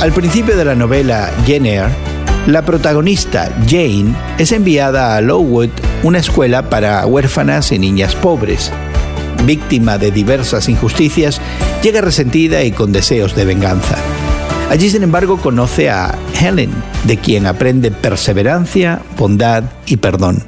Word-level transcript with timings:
Al 0.00 0.12
principio 0.12 0.56
de 0.58 0.64
la 0.66 0.74
novela 0.74 1.32
Jane 1.46 1.72
Eyre, 1.72 1.88
la 2.46 2.62
protagonista 2.62 3.50
Jane 3.66 4.14
es 4.38 4.52
enviada 4.52 5.16
a 5.16 5.22
Lowood, 5.22 5.70
una 6.02 6.18
escuela 6.18 6.68
para 6.68 7.06
huérfanas 7.06 7.72
y 7.72 7.78
niñas 7.78 8.14
pobres. 8.14 8.70
Víctima 9.46 9.96
de 9.96 10.10
diversas 10.10 10.68
injusticias, 10.68 11.40
llega 11.82 12.02
resentida 12.02 12.62
y 12.62 12.72
con 12.72 12.92
deseos 12.92 13.34
de 13.34 13.46
venganza. 13.46 13.96
Allí, 14.68 14.90
sin 14.90 15.02
embargo, 15.02 15.38
conoce 15.38 15.88
a 15.88 16.14
Helen, 16.38 16.70
de 17.04 17.16
quien 17.16 17.46
aprende 17.46 17.90
perseverancia, 17.90 19.00
bondad 19.16 19.64
y 19.86 19.96
perdón. 19.96 20.44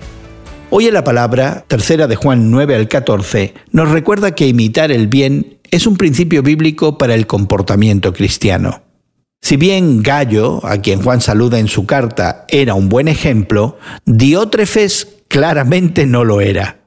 Hoy 0.69 0.89
en 0.89 0.95
la 0.95 1.05
palabra, 1.05 1.65
tercera 1.67 2.07
de 2.07 2.17
Juan 2.17 2.51
9 2.51 2.77
al 2.77 2.87
14, 2.87 3.55
nos 3.73 3.89
recuerda 3.89 4.33
que 4.33 4.47
imitar 4.47 4.93
el 4.93 5.09
bien 5.09 5.59
es 5.71 5.87
un 5.87 5.97
principio 5.97 6.43
bíblico 6.43 6.99
para 6.99 7.15
el 7.15 7.27
comportamiento 7.27 8.13
cristiano. 8.13 8.88
Si 9.41 9.57
bien 9.57 10.03
Gallo, 10.03 10.65
a 10.67 10.79
quien 10.79 11.03
Juan 11.03 11.21
saluda 11.21 11.59
en 11.59 11.69
su 11.69 11.87
carta, 11.87 12.45
era 12.49 12.75
un 12.75 12.89
buen 12.89 13.09
ejemplo, 13.09 13.79
Diótrefes 14.05 15.09
claramente 15.29 16.07
no 16.07 16.25
lo 16.25 16.41
era. 16.41 16.79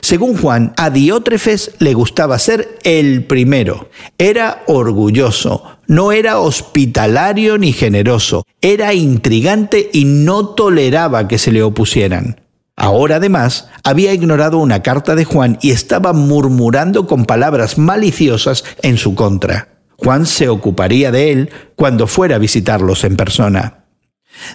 Según 0.00 0.36
Juan, 0.36 0.72
a 0.76 0.90
Diótrefes 0.90 1.72
le 1.78 1.94
gustaba 1.94 2.38
ser 2.38 2.78
el 2.84 3.24
primero. 3.24 3.90
Era 4.18 4.62
orgulloso, 4.66 5.62
no 5.86 6.12
era 6.12 6.38
hospitalario 6.38 7.58
ni 7.58 7.72
generoso, 7.72 8.44
era 8.60 8.94
intrigante 8.94 9.90
y 9.92 10.04
no 10.04 10.48
toleraba 10.48 11.28
que 11.28 11.38
se 11.38 11.52
le 11.52 11.62
opusieran. 11.62 12.40
Ahora 12.76 13.16
además 13.16 13.68
había 13.84 14.12
ignorado 14.12 14.58
una 14.58 14.82
carta 14.82 15.14
de 15.14 15.24
Juan 15.24 15.58
y 15.62 15.70
estaba 15.70 16.12
murmurando 16.12 17.06
con 17.06 17.24
palabras 17.24 17.78
maliciosas 17.78 18.64
en 18.82 18.98
su 18.98 19.14
contra. 19.14 19.73
Juan 19.96 20.26
se 20.26 20.48
ocuparía 20.48 21.10
de 21.10 21.32
él 21.32 21.50
cuando 21.76 22.06
fuera 22.06 22.36
a 22.36 22.40
visitarlos 22.40 23.04
en 23.04 23.16
persona. 23.16 23.84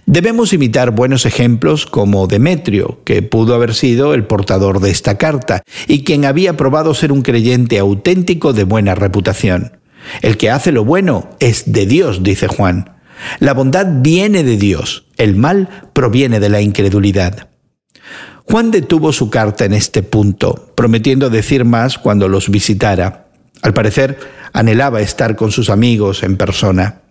Debemos 0.05 0.53
imitar 0.53 0.91
buenos 0.91 1.25
ejemplos 1.25 1.85
como 1.85 2.27
Demetrio, 2.27 3.01
que 3.05 3.21
pudo 3.21 3.55
haber 3.55 3.73
sido 3.73 4.13
el 4.13 4.25
portador 4.25 4.81
de 4.81 4.91
esta 4.91 5.17
carta 5.17 5.63
y 5.87 6.03
quien 6.03 6.25
había 6.25 6.57
probado 6.57 6.93
ser 6.93 7.11
un 7.11 7.21
creyente 7.21 7.79
auténtico 7.79 8.53
de 8.53 8.65
buena 8.65 8.95
reputación. 8.95 9.79
El 10.21 10.37
que 10.37 10.49
hace 10.49 10.71
lo 10.71 10.85
bueno 10.85 11.29
es 11.39 11.71
de 11.71 11.85
Dios, 11.85 12.23
dice 12.23 12.47
Juan. 12.47 12.97
La 13.39 13.53
bondad 13.53 13.85
viene 14.01 14.43
de 14.43 14.57
Dios, 14.57 15.05
el 15.17 15.35
mal 15.35 15.89
proviene 15.93 16.39
de 16.39 16.49
la 16.49 16.61
incredulidad. 16.61 17.49
Juan 18.45 18.71
detuvo 18.71 19.13
su 19.13 19.29
carta 19.29 19.65
en 19.65 19.73
este 19.73 20.01
punto, 20.01 20.71
prometiendo 20.75 21.29
decir 21.29 21.65
más 21.65 21.97
cuando 21.97 22.27
los 22.27 22.49
visitara. 22.49 23.28
Al 23.61 23.73
parecer, 23.73 24.17
anhelaba 24.53 25.01
estar 25.01 25.35
con 25.35 25.51
sus 25.51 25.69
amigos 25.69 26.23
en 26.23 26.37
persona. 26.37 27.01